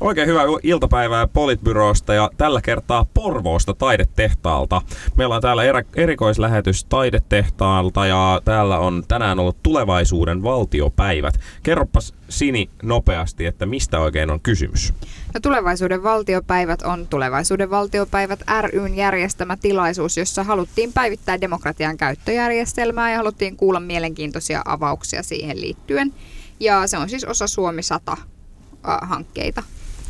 [0.00, 4.82] Oikein hyvää iltapäivää Politbyrosta ja tällä kertaa Porvoosta taidetehtaalta.
[5.16, 5.62] Meillä on täällä
[5.96, 11.34] erikoislähetys taidetehtaalta ja täällä on tänään ollut tulevaisuuden valtiopäivät.
[11.62, 14.94] Kerropas Sini nopeasti, että mistä oikein on kysymys?
[15.34, 23.16] No, tulevaisuuden valtiopäivät on tulevaisuuden valtiopäivät ryn järjestämä tilaisuus, jossa haluttiin päivittää demokratian käyttöjärjestelmää ja
[23.16, 26.14] haluttiin kuulla mielenkiintoisia avauksia siihen liittyen.
[26.60, 29.62] Ja se on siis osa Suomi 100-hankkeita.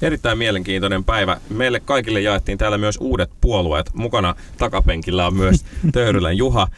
[0.03, 1.41] Erittäin mielenkiintoinen päivä.
[1.51, 3.91] Meille kaikille jaettiin täällä myös uudet puolueet.
[3.95, 6.69] Mukana takapenkillä on myös Töyrylän Juha.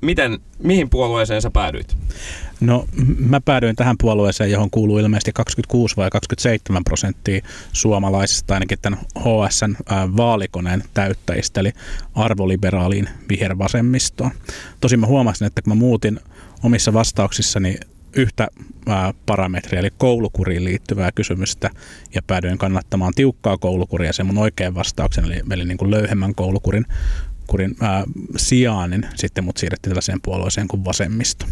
[0.00, 1.96] Miten, mihin puolueeseen sä päädyit?
[2.60, 2.86] No
[3.18, 9.76] mä päädyin tähän puolueeseen, johon kuuluu ilmeisesti 26 vai 27 prosenttia suomalaisista, ainakin tämän HSN
[10.16, 11.72] vaalikoneen täyttäjistä, eli
[12.14, 14.30] arvoliberaaliin vihervasemmistoon.
[14.80, 16.20] Tosin mä huomasin, että kun mä muutin
[16.62, 17.76] omissa vastauksissani
[18.16, 18.48] yhtä
[19.26, 21.70] parametria, eli koulukuriin liittyvää kysymystä,
[22.14, 26.86] ja päädyin kannattamaan tiukkaa koulukuria, se mun oikein vastauksen, eli, eli niin kuin löyhemmän koulukurin
[27.46, 28.04] kurin, ää,
[28.36, 31.46] sijaan, niin sitten mut siirrettiin tällaiseen puolueeseen kuin vasemmisto.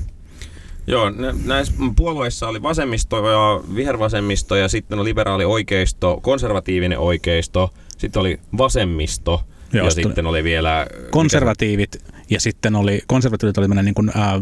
[0.86, 1.12] Joo,
[1.44, 8.40] näissä puolueissa oli vasemmisto ja vihervasemmisto ja sitten on liberaali oikeisto, konservatiivinen oikeisto, sitten oli
[8.58, 10.86] vasemmisto Joo, ja sitten oli vielä...
[11.10, 14.40] Konservatiivit ja sitten oli, konservatiivit oli niin kuin, ää,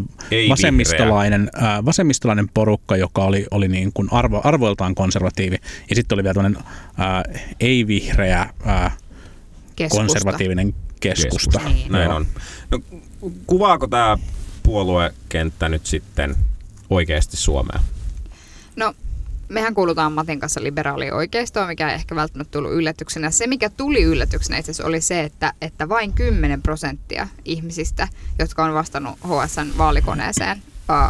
[0.48, 5.56] vasemmistolainen, ää, vasemmistolainen porukka, joka oli, oli niin kuin arvo, arvoiltaan konservatiivi.
[5.90, 6.62] Ja sitten oli vielä tämmöinen
[7.60, 8.96] ei-vihreä ää,
[9.90, 11.58] konservatiivinen keskusta.
[11.58, 11.68] keskusta.
[11.68, 11.92] Niin.
[11.92, 12.26] Näin on.
[12.70, 12.80] No,
[13.46, 14.18] kuvaako tämä
[14.62, 16.36] puoluekenttä nyt sitten
[16.90, 17.80] oikeasti Suomea?
[18.76, 18.94] No
[19.50, 23.30] mehän kuulutaan Matin kanssa liberaalioikeistoon, mikä ei ehkä välttämättä tullut yllätyksenä.
[23.30, 28.64] Se, mikä tuli yllätyksenä itse asiassa oli se, että, että vain 10 prosenttia ihmisistä, jotka
[28.64, 30.62] on vastannut HSN vaalikoneeseen,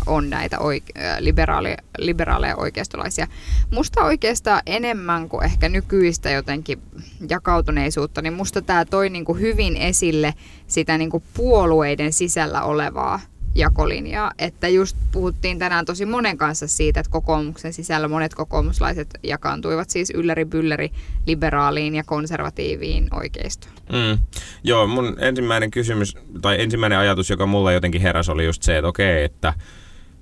[0.06, 3.26] on näitä oike- liberaali- liberaaleja oikeistolaisia.
[3.70, 6.82] Musta oikeastaan enemmän kuin ehkä nykyistä jotenkin
[7.28, 10.34] jakautuneisuutta, niin musta tämä toi niinku hyvin esille
[10.66, 13.20] sitä niinku puolueiden sisällä olevaa
[13.54, 14.32] jakolinjaa.
[14.38, 20.10] Että just puhuttiin tänään tosi monen kanssa siitä, että kokoomuksen sisällä monet kokoomuslaiset jakaantuivat siis
[20.10, 20.90] ylläri bylläri
[21.26, 23.74] liberaaliin ja konservatiiviin oikeistoon.
[23.92, 24.18] Mm.
[24.64, 28.88] Joo, mun ensimmäinen kysymys tai ensimmäinen ajatus, joka mulle jotenkin heräsi, oli just se, että
[28.88, 29.54] okei, että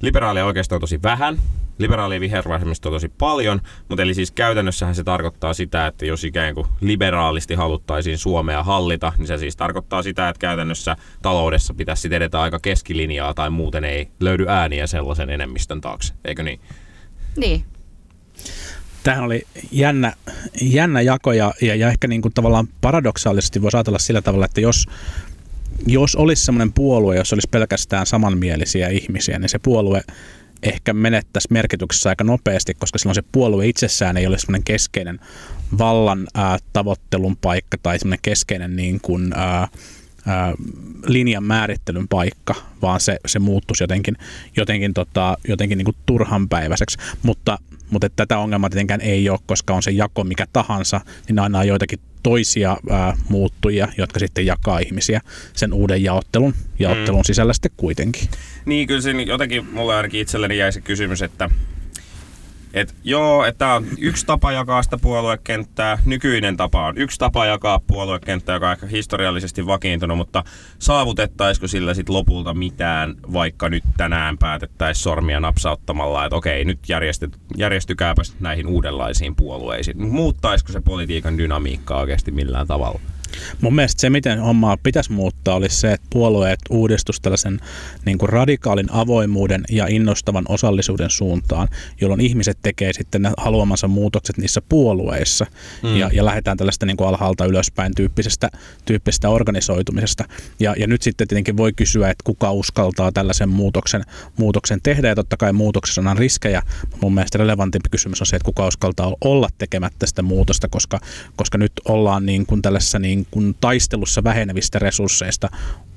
[0.02, 1.38] liberaalia oikeisto on tosi vähän,
[1.78, 6.24] liberaali ja vihervasemmisto on tosi paljon, mutta eli siis käytännössähän se tarkoittaa sitä, että jos
[6.24, 12.14] ikään kuin liberaalisti haluttaisiin Suomea hallita, niin se siis tarkoittaa sitä, että käytännössä taloudessa pitäisi
[12.14, 16.60] edetä aika keskilinjaa tai muuten ei löydy ääniä sellaisen enemmistön taakse, eikö niin?
[17.36, 17.64] Niin.
[19.02, 19.42] Tähän oli
[19.72, 20.12] jännä,
[20.62, 24.60] jännä jako ja, ja, ja ehkä niin kuin tavallaan paradoksaalisesti voisi ajatella sillä tavalla, että
[24.60, 24.86] jos
[25.86, 30.02] jos olisi semmoinen puolue, jos olisi pelkästään samanmielisiä ihmisiä, niin se puolue
[30.62, 35.20] ehkä menettäisi merkityksessä aika nopeasti, koska silloin se puolue itsessään ei ole semmoinen keskeinen
[35.78, 39.68] vallan ää, tavoittelun paikka tai semmoinen keskeinen niin kuin, ää,
[40.26, 40.54] ää,
[41.06, 44.16] linjan määrittelyn paikka, vaan se, se muuttuisi jotenkin,
[44.56, 46.98] jotenkin, tota, jotenkin niin kuin turhanpäiväiseksi.
[47.22, 47.58] Mutta,
[47.90, 51.58] mutta että tätä ongelmaa tietenkään ei ole, koska on se jako mikä tahansa, niin aina
[51.58, 55.20] on joitakin toisia ää, muuttujia, jotka sitten jakaa ihmisiä
[55.54, 57.24] sen uuden jaottelun, jaottelun mm.
[57.24, 58.28] sisällä sitten kuitenkin.
[58.64, 61.50] Niin, kyllä siinä jotenkin mulle ainakin itselleni jäi se kysymys, että
[62.74, 65.98] et joo, että tämä on yksi tapa jakaa sitä puoluekenttää.
[66.04, 70.44] Nykyinen tapa on yksi tapa jakaa puoluekenttää, joka on ehkä historiallisesti vakiintunut, mutta
[70.78, 77.30] saavutettaisiko sillä sitten lopulta mitään, vaikka nyt tänään päätettäisiin sormia napsauttamalla, että okei, nyt järjesty,
[77.56, 80.02] järjestykääpä näihin uudenlaisiin puolueisiin.
[80.08, 83.00] Muuttaisiko se politiikan dynamiikkaa oikeasti millään tavalla?
[83.60, 87.60] Mun mielestä se, miten hommaa pitäisi muuttaa, olisi se, että puolueet uudistus tällaisen
[88.04, 91.68] niin kuin radikaalin avoimuuden ja innostavan osallisuuden suuntaan,
[92.00, 95.46] jolloin ihmiset tekee sitten ne haluamansa muutokset niissä puolueissa
[95.82, 95.96] mm.
[95.96, 98.50] ja, ja lähdetään tällaista niin kuin alhaalta ylöspäin tyyppisestä,
[98.84, 100.24] tyyppisestä organisoitumisesta.
[100.60, 104.02] Ja, ja nyt sitten tietenkin voi kysyä, että kuka uskaltaa tällaisen muutoksen,
[104.36, 106.62] muutoksen tehdä ja totta kai muutoksessa on riskejä.
[107.02, 111.00] Mun mielestä relevantimpi kysymys on se, että kuka uskaltaa olla tekemättä sitä muutosta, koska,
[111.36, 115.48] koska nyt ollaan niin kuin tällaisessa niin niin kuin taistelussa vähenevistä resursseista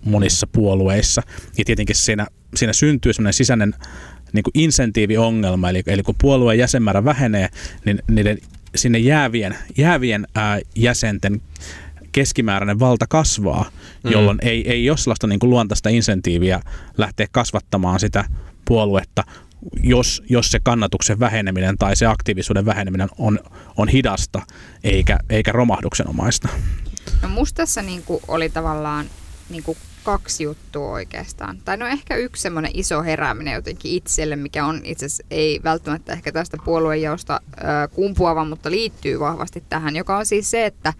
[0.06, 1.22] monissa puolueissa.
[1.58, 3.76] Ja tietenkin siinä, siinä syntyy sellainen sisäinen
[4.34, 7.50] niin kuin insentiiviongelma, eli, eli kun puolueen jäsenmäärä vähenee,
[7.86, 8.38] niin niiden
[8.76, 11.42] sinne jäävien, jäävien ää, jäsenten
[12.12, 13.72] keskimääräinen valta kasvaa,
[14.04, 14.12] mm.
[14.12, 16.62] jolloin ei, ei ole sellaista niin kuin luontaista insentiiviä
[16.98, 18.26] lähteä kasvattamaan sitä
[18.66, 19.24] puoluetta,
[19.84, 23.40] jos, jos se kannatuksen väheneminen tai se aktiivisuuden väheneminen on,
[23.78, 24.42] on hidasta
[24.84, 26.50] eikä, eikä romahduksenomaista.
[27.22, 29.06] No musta tässä niin kuin oli tavallaan
[29.50, 31.58] niin kuin kaksi juttua oikeastaan.
[31.66, 36.14] Tai no ehkä yksi semmoinen iso herääminen jotenkin itselle, mikä on itse asiassa ei välttämättä
[36.14, 37.42] ehkä tästä puoluejaosta
[37.94, 40.94] kumpuava, mutta liittyy vahvasti tähän, joka on siis se, että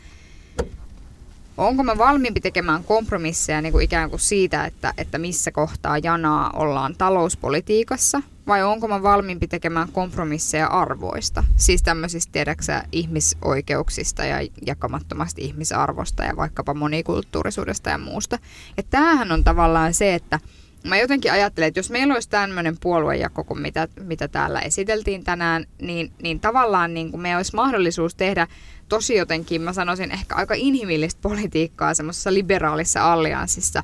[1.58, 6.50] onko mä valmiimpi tekemään kompromisseja niin kuin ikään kuin siitä, että, että missä kohtaa janaa
[6.54, 11.44] ollaan talouspolitiikassa, vai onko mä valmiimpi tekemään kompromisseja arvoista?
[11.56, 18.40] Siis tämmöisistä, tiedäksä, ihmisoikeuksista ja jakamattomasti ihmisarvosta ja vaikkapa monikulttuurisuudesta ja muusta.
[18.78, 20.40] Ja tämähän on tavallaan se, että
[20.88, 25.66] mä jotenkin ajattelen, että jos meillä olisi tämmöinen puoluejako kuin mitä, mitä täällä esiteltiin tänään,
[25.82, 28.48] niin, niin tavallaan niin kuin meillä olisi mahdollisuus tehdä
[28.90, 33.84] tosi jotenkin, mä sanoisin ehkä aika inhimillistä politiikkaa semmoisessa liberaalissa allianssissa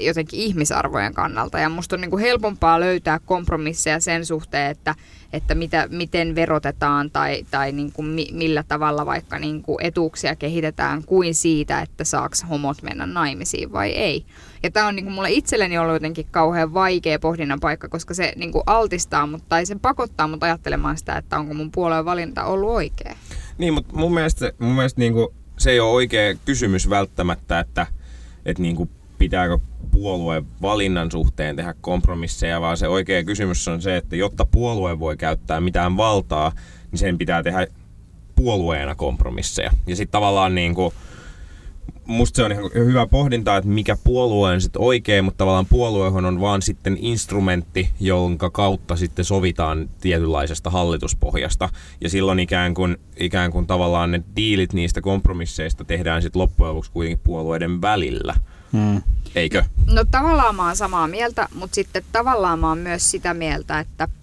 [0.00, 1.58] jotenkin ihmisarvojen kannalta.
[1.58, 4.94] Ja musta on niin kuin helpompaa löytää kompromisseja sen suhteen, että,
[5.32, 10.36] että mitä, miten verotetaan tai, tai niin kuin mi, millä tavalla vaikka niin kuin etuuksia
[10.36, 14.24] kehitetään kuin siitä, että saaks homot mennä naimisiin vai ei.
[14.62, 18.32] Ja tämä on niin kuin mulle itselleni ollut jotenkin kauhean vaikea pohdinnan paikka, koska se
[18.36, 22.44] niin kuin altistaa mut, tai se pakottaa mut ajattelemaan sitä, että onko mun puolueen valinta
[22.44, 23.16] ollut oikea.
[23.58, 25.28] Niin, mutta mun mielestä, mun mielestä niin kuin,
[25.58, 27.86] se ei ole oikea kysymys välttämättä, että,
[28.44, 28.90] että niin kuin,
[29.22, 29.58] pitääkö
[29.90, 35.16] puolueen valinnan suhteen tehdä kompromisseja, vaan se oikea kysymys on se, että jotta puolue voi
[35.16, 36.52] käyttää mitään valtaa,
[36.90, 37.66] niin sen pitää tehdä
[38.34, 39.70] puolueena kompromisseja.
[39.86, 40.94] Ja sitten tavallaan niin kuin,
[42.06, 46.24] musta se on ihan hyvä pohdinta, että mikä puolue on sitten oikein, mutta tavallaan puoluehan
[46.24, 51.68] on vaan sitten instrumentti, jonka kautta sitten sovitaan tietynlaisesta hallituspohjasta.
[52.00, 56.92] Ja silloin ikään kuin, ikään kuin tavallaan ne diilit niistä kompromisseista tehdään sitten loppujen lopuksi
[56.92, 58.34] kuitenkin puolueiden välillä.
[58.72, 59.02] Hmm.
[59.34, 59.64] Eikö?
[59.86, 64.08] No tavallaan mä oon samaa mieltä, mutta sitten tavallaan mä oon myös sitä mieltä, että–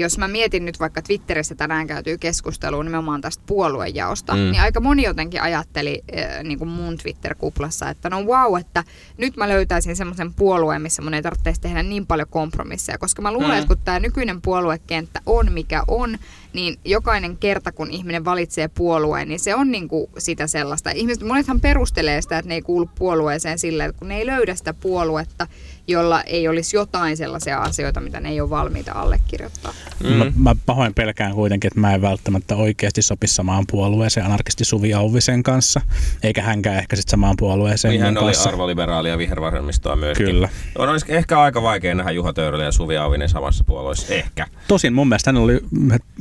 [0.00, 4.38] jos mä mietin nyt vaikka Twitterissä tänään käytyy keskustelua nimenomaan tästä puoluejaosta, mm.
[4.38, 8.84] niin aika moni jotenkin ajatteli äh, niin kuin mun Twitter-kuplassa, että no wow, että
[9.16, 13.32] nyt mä löytäisin semmoisen puolueen, missä mun ei tarvitsisi tehdä niin paljon kompromisseja, koska mä
[13.32, 13.56] luulen, mm.
[13.56, 16.18] että kun tämä nykyinen puoluekenttä on mikä on,
[16.52, 20.90] niin jokainen kerta, kun ihminen valitsee puolueen, niin se on niin kuin sitä sellaista.
[20.90, 24.54] Ihmiset, monethan perustelee sitä, että ne ei kuulu puolueeseen sillä, että kun ne ei löydä
[24.54, 25.46] sitä puoluetta,
[25.88, 29.74] jolla ei olisi jotain sellaisia asioita, mitä ne ei ole valmiita allekirjoittaa.
[30.04, 30.08] Mm.
[30.08, 34.94] Mä, mä pahoin pelkään kuitenkin, että mä en välttämättä oikeasti sopi samaan puolueeseen anarkisti Suvi
[34.94, 35.80] Auvisen kanssa,
[36.22, 37.92] eikä hänkään ehkä sitten samaan puolueeseen.
[37.92, 38.48] Niin hän oli kanssa.
[38.48, 40.26] arvoliberaali ja vihervasemmistoa myöskin.
[40.26, 40.48] Kyllä.
[40.78, 44.46] On olisi ehkä aika vaikea nähdä Juha Töyrylä ja Suvi Auvinen samassa puolueessa, ehkä.
[44.68, 45.60] Tosin mun mielestä hän oli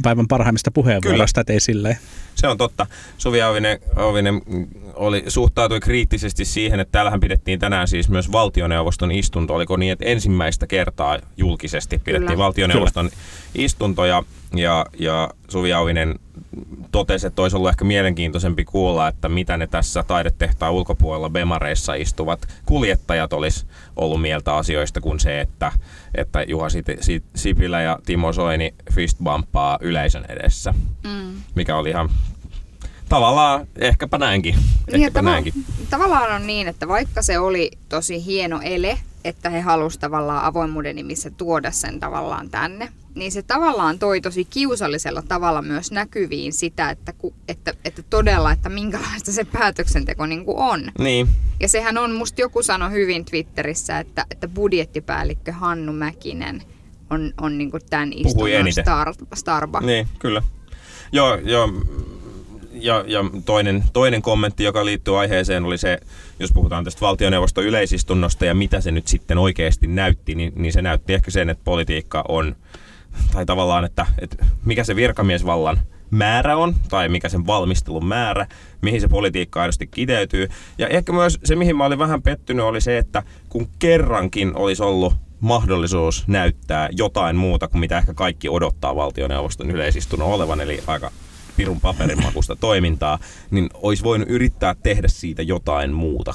[0.03, 1.97] päivän parhaimmista puheenvuoroista, että ei silleen.
[2.35, 2.87] Se on totta.
[3.17, 4.41] Suvi Auvinen, Auvinen
[4.93, 9.55] oli, suhtautui kriittisesti siihen, että täällähän pidettiin tänään siis myös valtioneuvoston istunto.
[9.55, 12.43] Oliko niin, että ensimmäistä kertaa julkisesti pidettiin Kyllä.
[12.43, 13.23] valtioneuvoston Kyllä.
[13.55, 14.23] istunto ja,
[14.55, 16.19] ja, ja Suvi Auvinen
[16.91, 22.47] totesi, että olisi ollut ehkä mielenkiintoisempi kuulla, että mitä ne tässä taidetehtaan ulkopuolella Bemareissa istuvat
[22.65, 23.65] kuljettajat olisi
[23.95, 25.71] ollut mieltä asioista kuin se, että,
[26.15, 26.67] että Juha
[27.35, 30.73] Sipilä ja Timo Soini fistbumppaa yleisön edessä,
[31.03, 31.41] mm.
[31.55, 32.09] mikä oli ihan
[33.09, 34.55] tavallaan ehkäpä näinkin.
[34.55, 35.53] Niin, ehkäpä tava- näinkin.
[35.89, 40.95] Tavallaan on niin, että vaikka se oli tosi hieno ele, että he halusivat tavallaan avoimuuden
[40.95, 46.89] nimissä tuoda sen tavallaan tänne, niin se tavallaan toi tosi kiusallisella tavalla myös näkyviin sitä,
[46.89, 47.13] että,
[47.47, 50.91] että, että todella, että minkälaista se päätöksenteko niin kuin on.
[50.99, 51.27] Niin.
[51.59, 56.63] Ja sehän on, musta joku sanoi hyvin Twitterissä, että, että budjettipäällikkö Hannu Mäkinen
[57.09, 59.85] on, on niin kuin tämän istunnon star, Starbucks.
[59.85, 60.43] Niin, kyllä.
[61.11, 61.69] Joo, joo
[62.81, 65.99] ja, ja toinen, toinen kommentti, joka liittyy aiheeseen, oli se,
[66.39, 70.81] jos puhutaan tästä valtioneuvoston yleisistunnosta ja mitä se nyt sitten oikeasti näytti, niin, niin se
[70.81, 72.55] näytti ehkä sen, että politiikka on,
[73.33, 75.79] tai tavallaan, että, että mikä se virkamiesvallan
[76.11, 78.47] määrä on, tai mikä sen valmistelun määrä,
[78.81, 80.47] mihin se politiikka aidosti kiteytyy.
[80.77, 84.83] Ja ehkä myös se, mihin mä olin vähän pettynyt, oli se, että kun kerrankin olisi
[84.83, 91.11] ollut mahdollisuus näyttää jotain muuta kuin mitä ehkä kaikki odottaa valtioneuvoston yleisistunnon olevan, eli aika
[91.59, 93.19] pirun paperimakusta toimintaa,
[93.51, 96.33] niin olisi voinut yrittää tehdä siitä jotain muuta.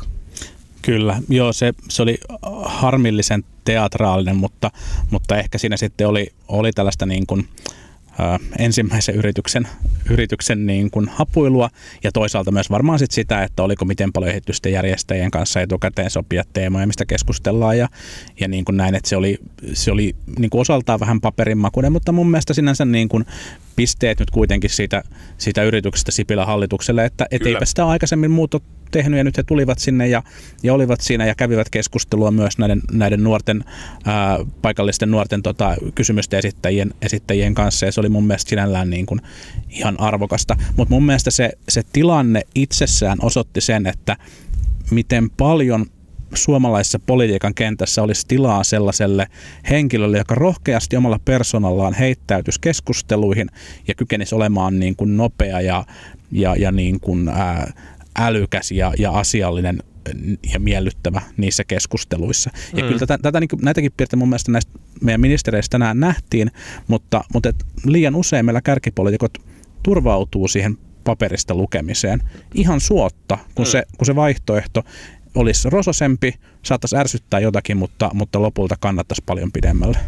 [0.83, 2.19] Kyllä, joo, se, se oli
[2.64, 4.71] harmillisen teatraalinen, mutta,
[5.11, 7.49] mutta ehkä siinä sitten oli, oli tällaista niin kuin,
[8.59, 9.69] ensimmäisen yrityksen,
[10.11, 11.71] yrityksen niin kuin hapuilua.
[12.04, 16.43] Ja toisaalta myös varmaan sit sitä, että oliko miten paljon ehitysten järjestäjien kanssa etukäteen sopia
[16.52, 17.78] teemoja, mistä keskustellaan.
[17.78, 17.88] Ja,
[18.40, 19.38] ja niin kuin näin, että se oli,
[19.73, 23.25] se oli niin kuin osaltaan vähän paperinmakuinen, mutta mun mielestä sinänsä niin kuin
[23.76, 25.02] pisteet nyt kuitenkin siitä,
[25.38, 29.78] siitä yrityksestä Sipilän hallitukselle, että et eipä sitä aikaisemmin muuta tehnyt ja nyt he tulivat
[29.78, 30.23] sinne ja,
[30.62, 33.64] ja olivat siinä ja kävivät keskustelua myös näiden, näiden nuorten,
[34.04, 39.07] ää, paikallisten nuorten tota, kysymysten esittäjien, esittäjien kanssa ja se oli mun mielestä sinällään niin
[39.07, 39.21] kuin
[39.71, 40.57] ihan arvokasta.
[40.76, 44.16] Mutta mun mielestä se, se tilanne itsessään osoitti sen, että
[44.90, 45.87] miten paljon
[46.37, 49.26] suomalaisessa politiikan kentässä olisi tilaa sellaiselle
[49.71, 53.49] henkilölle, joka rohkeasti omalla persoonallaan heittäytyisi keskusteluihin
[53.88, 55.85] ja kykenisi olemaan niin kuin nopea ja,
[56.33, 57.73] ja, ja niin kuin, ää,
[58.19, 59.83] älykäs ja, ja asiallinen
[60.53, 62.50] ja miellyttävä niissä keskusteluissa.
[62.76, 62.87] Ja mm.
[62.87, 66.50] kyllä tätä, tätä, niin näitäkin piirteitä mun mielestä näistä meidän ministereistä tänään nähtiin,
[66.88, 69.38] mutta, mutta et liian usein meillä kärkipolitiikot
[69.83, 72.21] turvautuu siihen paperista lukemiseen
[72.55, 73.71] ihan suotta, kun, mm.
[73.71, 74.85] se, kun se vaihtoehto
[75.35, 79.99] olisi rososempi, saattaisi ärsyttää jotakin, mutta, mutta lopulta kannattaisi paljon pidemmälle.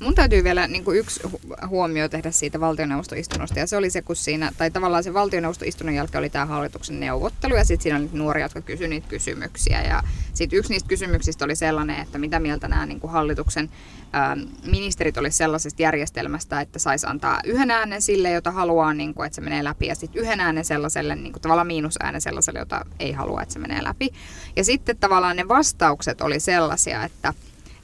[0.00, 1.20] Mun täytyy vielä niin kuin yksi
[1.68, 6.18] huomio tehdä siitä valtioneuvostoistunnosta, ja se oli se, kun siinä, tai tavallaan se valtioneuvostoistunnon jälkeen
[6.18, 10.02] oli tämä hallituksen neuvottelu, ja sitten siinä oli nuoria, jotka kysyivät niitä kysymyksiä, ja
[10.34, 13.70] sitten yksi niistä kysymyksistä oli sellainen, että mitä mieltä nämä niin kuin hallituksen
[14.12, 14.36] ää,
[14.66, 19.34] ministerit olisi sellaisesta järjestelmästä, että saisi antaa yhden äänen sille, jota haluaa, niin kuin, että
[19.34, 23.12] se menee läpi, ja sitten yhden äänen sellaiselle, niin kuin tavallaan miinusäänen sellaiselle, jota ei
[23.12, 24.10] halua, että se menee läpi.
[24.56, 27.34] Ja sitten tavallaan ne vastaukset oli sellaisia, että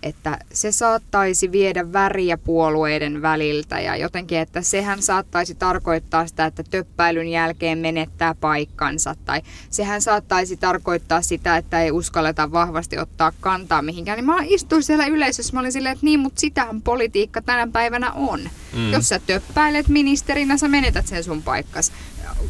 [0.02, 6.62] että se saattaisi viedä väriä puolueiden väliltä ja jotenkin, että sehän saattaisi tarkoittaa sitä, että
[6.62, 13.82] töppäilyn jälkeen menettää paikkansa tai sehän saattaisi tarkoittaa sitä, että ei uskalleta vahvasti ottaa kantaa
[13.82, 14.16] mihinkään.
[14.16, 18.12] Niin mä istuin siellä yleisössä, mä olin silleen, että niin, mutta sitähän politiikka tänä päivänä
[18.12, 18.40] on.
[18.76, 18.92] Mm.
[18.92, 21.92] Jos sä töppäilet ministerinä, sä menetät sen sun paikkas.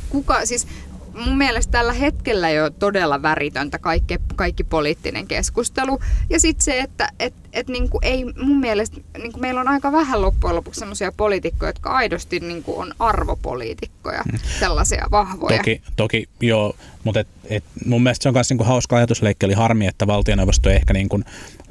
[0.09, 0.67] Kuka, siis
[1.15, 5.99] mun mielestä tällä hetkellä jo todella väritöntä kaikki, kaikki poliittinen keskustelu.
[6.31, 10.23] Ja sitten se, että et, et niinku ei mun mielestä, niinku meillä on aika vähän
[10.23, 14.23] loppujen lopuksi sellaisia poliitikkoja, jotka aidosti niinku on arvopoliitikkoja,
[14.61, 15.57] sellaisia vahvoja.
[15.57, 19.55] Toki, toki joo, mutta et, et mun mielestä se on myös niinku hauska ajatusleikki, eli
[19.55, 21.21] harmi, että valtioneuvosto ei ehkä niinku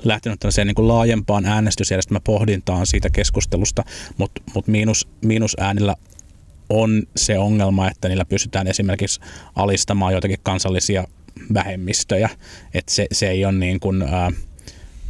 [0.04, 3.84] lähtenyt tällaiseen niin kuin laajempaan äänestysjärjestelmäpohdintaan siitä keskustelusta,
[4.18, 5.96] mutta mut miinus, miinusäänillä
[6.72, 9.20] on se ongelma, että niillä pystytään esimerkiksi
[9.56, 11.08] alistamaan joitakin kansallisia
[11.54, 12.30] vähemmistöjä.
[12.74, 14.32] Että se, se ei ole niin kuin, ää,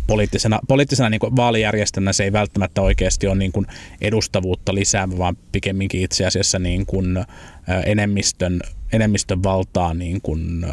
[0.08, 3.66] poliittisena, poliittisena niin kuin vaalijärjestelmänä se ei välttämättä oikeasti ole niin kuin
[4.02, 7.26] edustavuutta lisäävä, vaan pikemminkin itse asiassa niin kuin, ää,
[7.86, 8.62] enemmistön
[8.94, 10.66] enemmistön valtaa niin kuin,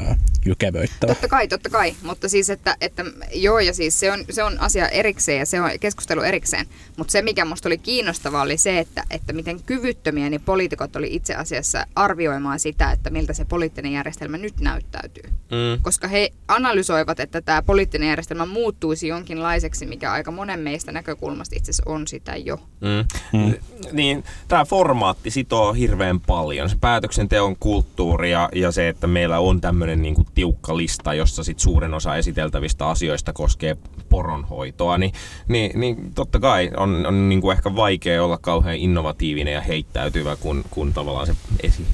[0.48, 1.14] jykevöittävä.
[1.14, 4.60] Totta kai, totta kai, mutta siis että, että joo ja siis se on, se on
[4.60, 8.78] asia erikseen ja se on keskustelu erikseen, mutta se mikä musta oli kiinnostavaa oli se,
[8.78, 13.92] että, että miten kyvyttömiä niin poliitikot oli itse asiassa arvioimaan sitä, että miltä se poliittinen
[13.92, 15.24] järjestelmä nyt näyttäytyy.
[15.50, 15.82] Mm.
[15.82, 21.70] Koska he analysoivat, että tämä poliittinen järjestelmä muuttuisi jonkinlaiseksi, mikä aika monen meistä näkökulmasta itse
[21.70, 22.56] asiassa on sitä jo.
[22.80, 23.38] Mm.
[23.40, 23.54] Mm.
[23.92, 26.70] Niin, tämä formaatti sitoo hirveän paljon.
[26.70, 31.44] Se päätöksenteon kulttuuri kulttuuri ja, ja se, että meillä on tämmöinen niin tiukka lista, jossa
[31.44, 33.76] sit suurin osa esiteltävistä asioista koskee
[34.08, 35.12] poronhoitoa, niin,
[35.48, 40.36] niin, niin totta kai on, on niin kuin ehkä vaikea olla kauhean innovatiivinen ja heittäytyvä,
[40.36, 41.86] kun, kun tavallaan se esi,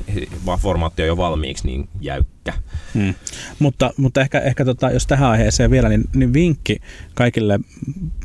[0.61, 2.52] formaatti on jo valmiiksi niin jäykkä.
[2.94, 3.14] Hmm.
[3.59, 6.76] Mutta, mutta ehkä, ehkä tota, jos tähän aiheeseen vielä, niin, niin vinkki
[7.14, 7.61] kaikille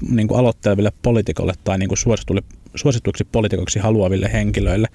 [0.10, 1.98] niin kuin aloitteleville poliitikoille tai niin kuin
[2.76, 4.88] suosituiksi poliitikoksi haluaville henkilöille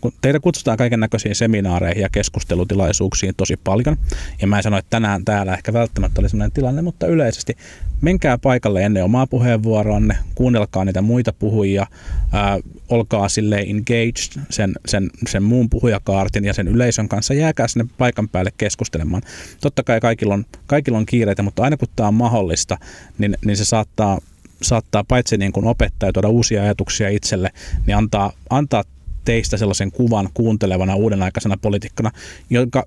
[0.00, 3.96] kun teitä kutsutaan kaiken näköisiin seminaareihin ja keskustelutilaisuuksiin tosi paljon,
[4.40, 7.56] ja mä en sano, että tänään täällä ehkä välttämättä oli sellainen tilanne, mutta yleisesti
[8.00, 11.86] menkää paikalle ennen omaa puheenvuoroanne, kuunnelkaa niitä muita puhujia,
[12.32, 17.86] ää, olkaa sille engaged sen, sen, sen muun puhujakaartin ja sen yleisön kanssa, jääkää sinne
[17.98, 19.22] paikan päälle keskustelemaan.
[19.60, 22.78] Totta kai kaikilla on, kaikilla on kiireitä, mutta aina kun tämä on mahdollista,
[23.18, 24.18] niin, niin se saattaa
[24.62, 27.50] saattaa paitsi niin kuin opettaa ja tuoda uusia ajatuksia itselle,
[27.86, 28.84] niin antaa, antaa
[29.24, 32.10] teistä sellaisen kuvan kuuntelevana uudenaikaisena poliitikkona,
[32.50, 32.84] joka,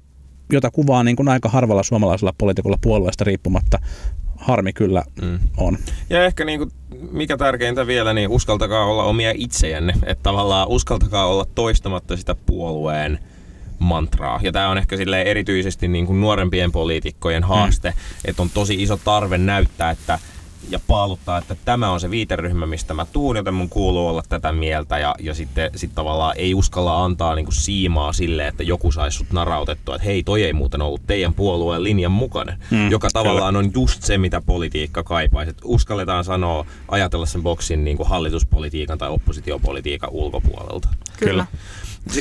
[0.52, 3.80] jota kuvaa niin kuin aika harvalla suomalaisella poliitikolla puolueesta riippumatta
[4.36, 5.40] harmi kyllä mm.
[5.58, 5.78] on.
[6.10, 6.72] Ja ehkä niin kuin,
[7.12, 9.94] mikä tärkeintä vielä, niin uskaltakaa olla omia itsejänne.
[10.06, 13.20] Että tavallaan uskaltakaa olla toistamatta sitä puolueen
[13.80, 14.40] mantraa.
[14.44, 17.96] Ja tämä on ehkä erityisesti niin kuin nuorempien poliitikkojen haaste, mm.
[18.26, 20.20] että on tosi iso tarve näyttää, että–
[20.70, 24.52] ja paaluttaa, että tämä on se viiteryhmä, mistä mä tuun, joten mun kuuluu olla tätä
[24.52, 29.18] mieltä ja, ja sitten sit tavallaan ei uskalla antaa niinku siimaa sille, että joku saisi
[29.18, 33.54] sut narautettua, että hei, toi ei muuten ollut teidän puolueen linjan mukainen, hmm, joka tavallaan
[33.54, 33.68] kyllä.
[33.68, 35.50] on just se, mitä politiikka kaipaisi.
[35.50, 40.90] Että uskalletaan sanoa, ajatella sen boksin niinku hallituspolitiikan tai oppositiopolitiikan ulkopuolelta.
[41.18, 41.32] Kyllä.
[41.32, 41.46] kyllä.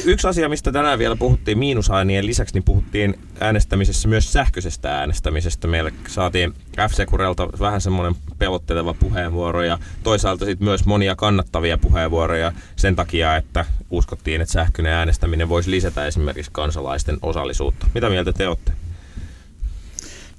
[0.05, 5.69] Yksi asia, mistä tänään vielä puhuttiin miinusainien lisäksi, niin puhuttiin äänestämisessä myös sähköisestä äänestämisestä.
[5.69, 6.55] Meille saatiin
[6.91, 13.37] f Kurelta vähän semmoinen pelotteleva puheenvuoro ja toisaalta sitten myös monia kannattavia puheenvuoroja sen takia,
[13.37, 17.87] että uskottiin, että sähköinen äänestäminen voisi lisätä esimerkiksi kansalaisten osallisuutta.
[17.95, 18.73] Mitä mieltä te olette?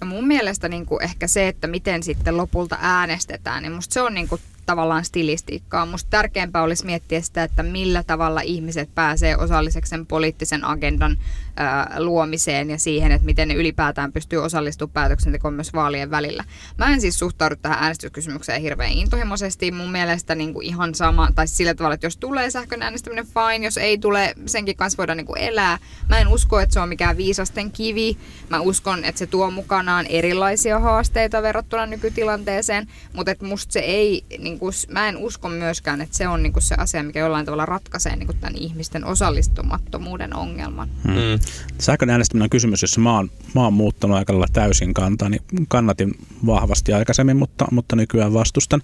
[0.01, 4.01] No mun mielestä niin kuin ehkä se, että miten sitten lopulta äänestetään, niin musta se
[4.01, 5.85] on niin kuin tavallaan stilistiikkaa.
[5.85, 11.17] Musta tärkeämpää olisi miettiä sitä, että millä tavalla ihmiset pääsee osalliseksi sen poliittisen agendan
[11.55, 16.43] ää, luomiseen ja siihen, että miten ne ylipäätään pystyy osallistumaan päätöksentekoon myös vaalien välillä.
[16.77, 19.71] Mä en siis suhtaudu tähän äänestyskysymykseen hirveän intohimoisesti.
[19.71, 23.65] Mun mielestä niin kuin ihan sama, tai sillä tavalla, että jos tulee sähkön äänestäminen, fine.
[23.65, 25.77] Jos ei tule, senkin kanssa voidaan niin kuin elää.
[26.09, 28.17] Mä en usko, että se on mikään viisasten kivi.
[28.49, 34.25] Mä uskon, että se tuo mukanaan erilaisia haasteita verrattuna nykytilanteeseen, mutta että musta se ei,
[34.37, 37.45] niin kuin, mä en usko myöskään, että se on niin kuin se asia, mikä jollain
[37.45, 40.89] tavalla ratkaisee niin kuin tämän ihmisten osallistumattomuuden ongelman.
[41.07, 41.39] Mm.
[41.79, 45.41] Sähkön äänestäminen on kysymys, jossa mä oon, mä oon muuttanut aika lailla täysin kantaa, niin
[45.67, 46.11] kannatin
[46.45, 48.81] vahvasti aikaisemmin, mutta, mutta nykyään vastustan.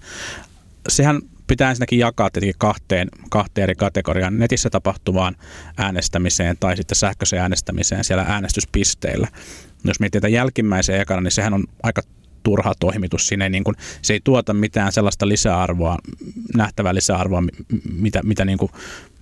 [0.88, 5.36] Sehän pitää ensinnäkin jakaa tietenkin kahteen, kahteen eri kategoriaan, netissä tapahtuvaan
[5.76, 9.28] äänestämiseen tai sitten sähköiseen äänestämiseen siellä äänestyspisteillä.
[9.84, 12.02] Jos mietitään jälkimmäisen ekana, niin sehän on aika
[12.42, 13.26] turha toimitus.
[13.26, 15.98] Siinä ei, niin kuin, se ei tuota mitään sellaista lisäarvoa,
[16.56, 17.42] nähtävää lisäarvoa,
[17.92, 18.70] mitä, mitä niin kuin,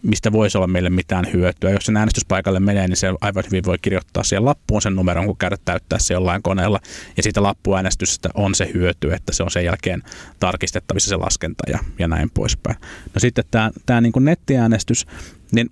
[0.02, 1.70] mistä voisi olla meille mitään hyötyä.
[1.70, 5.36] Jos sen äänestyspaikalle menee, niin se aivan hyvin voi kirjoittaa siihen lappuun sen numeron, kun
[5.36, 6.80] käydä täyttää se jollain koneella.
[7.16, 10.02] Ja siitä loppuäänestystä on se hyöty, että se on sen jälkeen
[10.40, 12.76] tarkistettavissa se laskenta ja, ja näin poispäin.
[13.14, 15.06] No sitten tämä, tämä niin kuin nettiäänestys,
[15.52, 15.70] niin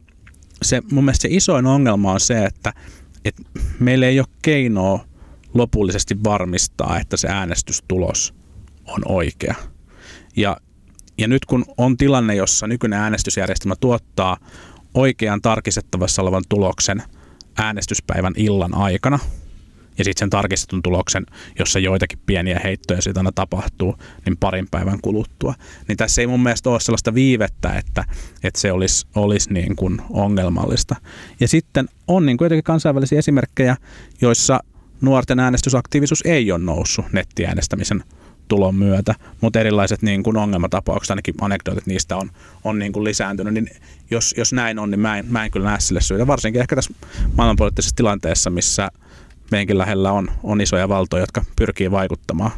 [0.62, 2.73] se, mun mielestä se isoin ongelma on se, että,
[3.25, 3.43] että
[3.81, 5.06] meillä ei ole keinoa
[5.57, 8.35] lopullisesti varmistaa, että se äänestystulos
[8.87, 9.55] on oikea.
[10.37, 10.57] Ja,
[11.19, 14.37] ja nyt kun on tilanne, jossa nykyinen äänestysjärjestelmä tuottaa
[14.95, 17.03] oikean tarkistettavassa olevan tuloksen
[17.59, 19.19] äänestyspäivän illan aikana,
[19.99, 21.27] ja sitten sen tarkistetun tuloksen,
[21.59, 25.55] jossa joitakin pieniä heittoja siitä aina tapahtuu, niin parin päivän kuluttua.
[25.89, 28.05] Niin tässä ei mun mielestä ole sellaista viivettä, että,
[28.43, 30.97] että se olisi, olisi niin kuin ongelmallista.
[31.41, 33.77] Ja sitten on niin kuin jotenkin kansainvälisiä esimerkkejä,
[34.21, 34.61] joissa
[35.00, 38.05] nuorten äänestysaktiivisuus ei ole noussut nettiäänestämisen
[38.49, 42.31] tulon myötä, mutta erilaiset niin kuin ongelmatapaukset, ainakin anekdootit niistä on,
[42.65, 43.71] on niin kuin lisääntynyt, niin
[44.11, 46.26] jos, jos näin on, niin mä en, mä en kyllä näe sille syytä.
[46.26, 46.95] Varsinkin ehkä tässä
[47.37, 48.91] maailmanpoliittisessa tilanteessa, missä
[49.50, 52.50] meidänkin lähellä on, on isoja valtoja, jotka pyrkii vaikuttamaan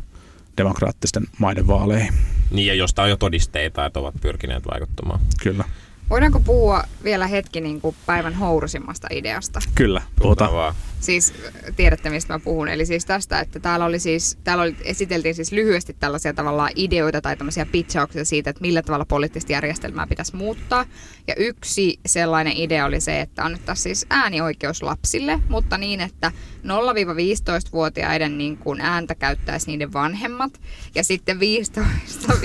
[0.56, 2.14] demokraattisten maiden vaaleihin.
[2.50, 5.20] Niin, ja josta on jo todisteita, että ovat pyrkineet vaikuttamaan.
[5.42, 5.64] Kyllä.
[6.10, 9.60] Voidaanko puhua vielä hetki niin kuin päivän hourusimmasta ideasta?
[9.74, 10.74] Kyllä, puhutaan vaan.
[11.00, 11.34] Siis
[11.76, 12.68] tiedätte, mistä mä puhun.
[12.68, 17.20] Eli siis tästä, että täällä, oli siis, täällä oli, esiteltiin siis lyhyesti tällaisia tavallaan ideoita
[17.20, 20.84] tai tämmöisiä pitchauksia siitä, että millä tavalla poliittista järjestelmää pitäisi muuttaa.
[21.26, 26.32] Ja yksi sellainen idea oli se, että annettaisiin siis äänioikeus lapsille, mutta niin, että
[26.64, 30.60] 0-15-vuotiaiden niin kuin ääntä käyttäisi niiden vanhemmat.
[30.94, 31.88] Ja sitten 15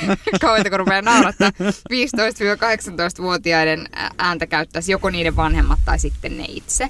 [0.40, 1.50] kauan kun rupeaa naurattaa,
[1.92, 6.88] 15-18-vuotiaiden ääntä käyttäisi joko niiden vanhemmat tai sitten ne itse.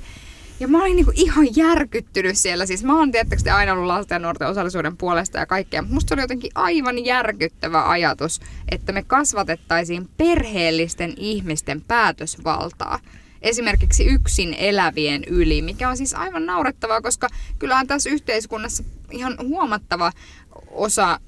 [0.60, 2.66] Ja mä olin niinku ihan järkyttynyt siellä.
[2.66, 6.14] Siis mä oon tietysti aina ollut lasten ja nuorten osallisuuden puolesta ja kaikkea, mutta musta
[6.14, 12.98] oli jotenkin aivan järkyttävä ajatus, että me kasvatettaisiin perheellisten ihmisten päätösvaltaa
[13.42, 20.12] esimerkiksi yksin elävien yli, mikä on siis aivan naurettavaa, koska kyllähän tässä yhteiskunnassa ihan huomattava
[20.70, 21.20] osa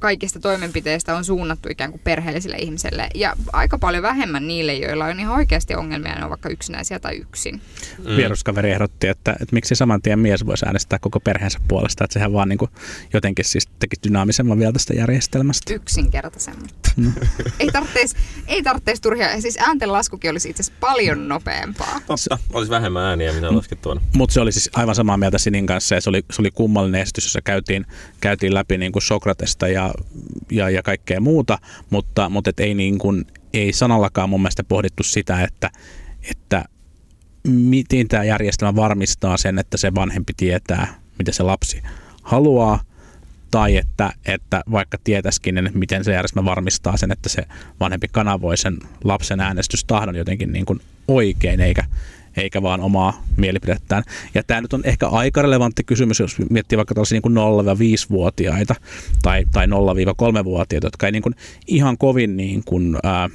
[0.00, 5.20] kaikista toimenpiteistä on suunnattu ikään kuin perheellisille ihmisille ja aika paljon vähemmän niille, joilla on
[5.20, 7.60] ihan oikeasti ongelmia, ne on vaikka yksinäisiä tai yksin.
[7.98, 8.16] Mm.
[8.16, 12.32] Vieruskaveri ehdotti, että, että miksi saman tien mies voisi äänestää koko perheensä puolesta, että sehän
[12.32, 12.70] vaan niin kuin
[13.12, 15.74] jotenkin siis teki dynaamisemman vielä tästä järjestelmästä.
[15.74, 16.68] Yksinkertaisemman.
[16.96, 17.10] No.
[17.60, 22.00] ei tarvitsisi ei tarvitsisi turhia, siis ääntenlaskukin olisi itse asiassa paljon nopeampaa.
[22.06, 23.56] Totta, olisi vähemmän ääniä, mitä mm.
[23.56, 24.00] laskettavana.
[24.14, 27.00] Mutta se oli siis aivan samaa mieltä Sinin kanssa ja se oli, se oli kummallinen
[27.00, 27.86] esitys, jossa käytiin,
[28.20, 29.94] käytiin läpi niin kuin Sokratesta ja,
[30.50, 31.58] ja, ja kaikkea muuta,
[31.90, 35.70] mutta, mutta et ei, niin kuin, ei sanallakaan mun mielestä pohdittu sitä, että,
[36.30, 36.64] että
[37.48, 41.82] miten tämä järjestelmä varmistaa sen, että se vanhempi tietää, mitä se lapsi
[42.22, 42.80] haluaa,
[43.50, 47.42] tai että, että vaikka tietäisikin, niin miten se järjestelmä varmistaa sen, että se
[47.80, 51.83] vanhempi kanavoi sen lapsen äänestystahdon jotenkin niin kuin oikein, eikä,
[52.36, 54.02] eikä vaan omaa mielipidettään.
[54.34, 58.74] Ja tämä nyt on ehkä aika relevantti kysymys, jos miettii vaikka tällaisia niin 0-5-vuotiaita
[59.22, 61.34] tai, tai 0-3-vuotiaita, jotka ei niin kuin
[61.66, 63.30] ihan kovin niin kuin, ää,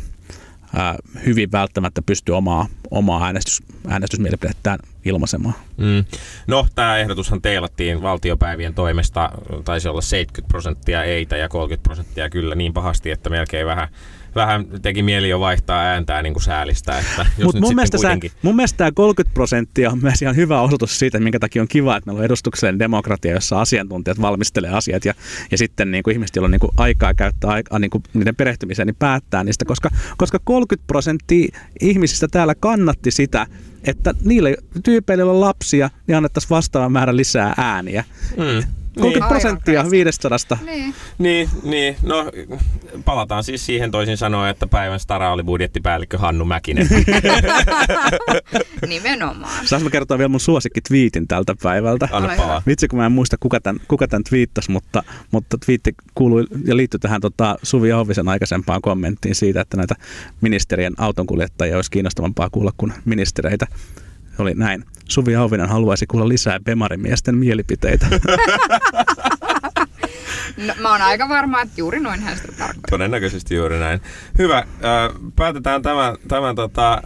[0.75, 5.55] ää, hyvin välttämättä pysty omaa, omaa äänestys, äänestysmielipidettään ilmaisemaan.
[5.77, 6.05] Mm.
[6.47, 9.31] No, tämä ehdotushan teilattiin valtiopäivien toimesta,
[9.65, 13.87] taisi olla 70 prosenttia eitä ja 30 prosenttia kyllä niin pahasti, että melkein vähän
[14.35, 16.99] vähän teki mieli jo vaihtaa ääntää niin kuin säälistä.
[16.99, 18.31] Että Mut mun, mielestä kuitenkin...
[18.31, 21.67] sä, mun mielestä tämä 30 prosenttia on myös ihan hyvä osoitus siitä, minkä takia on
[21.67, 25.13] kiva, että meillä on edustuksellinen demokratia, jossa asiantuntijat valmistelee asiat ja,
[25.51, 28.35] ja sitten niin kuin ihmiset, joilla on niin kuin aikaa käyttää aikaa niin kuin niiden
[28.35, 33.47] perehtymiseen, niin päättää niistä, koska, koska 30 prosenttia ihmisistä täällä kannatti sitä,
[33.83, 38.03] että niille tyypeille, joilla on lapsia, niin annettaisiin vastaava määrä lisää ääniä.
[38.37, 38.78] Mm.
[38.95, 39.91] 30 Aivan prosenttia crazy.
[39.91, 40.37] 500.
[40.65, 40.93] Niin.
[41.17, 42.31] Niin, niin, no
[43.05, 46.87] palataan siis siihen toisin sanoen, että päivän stara oli budjettipäällikkö Hannu Mäkinen.
[48.87, 49.67] Nimenomaan.
[49.67, 52.09] Saanko mä kertoa vielä mun suosikkitviitin tältä päivältä?
[52.11, 52.61] Anna palaa.
[52.67, 56.77] Vitsi, kun mä en muista, kuka tämän, kuka tämän twiittasi, mutta, mutta twiitti kuului ja
[56.77, 59.95] liittyi tähän tota, Suvi Ahvisen aikaisempaan kommenttiin siitä, että näitä
[60.41, 63.67] ministerien autonkuljettajia olisi kiinnostavampaa kuulla kuin ministereitä.
[64.39, 64.85] Oli näin.
[65.09, 68.05] Suvi Ahvinen haluaisi kuulla lisää Bemarimiesten mielipiteitä.
[70.57, 72.89] No, mä oon aika varma, että juuri noin hän sitä tarkoittaa.
[72.89, 74.01] Todennäköisesti juuri näin.
[74.37, 74.57] Hyvä.
[74.57, 74.65] äh,
[75.35, 77.01] Päätetään tämän, tämän tota,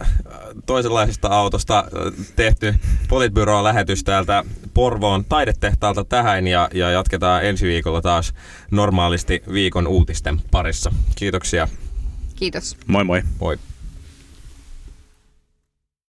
[0.66, 2.74] toisenlaisesta autosta äh, tehty
[3.08, 8.34] Politbyro-lähetys täältä Porvoon taidetehtaalta tähän ja, ja jatketaan ensi viikolla taas
[8.70, 10.92] normaalisti viikon uutisten parissa.
[11.14, 11.68] Kiitoksia.
[12.36, 12.76] Kiitos.
[12.86, 13.22] moi moi.
[13.40, 13.58] Moi.